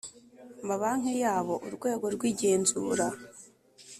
[0.67, 3.05] mabanki yabo Urwego rw igenzura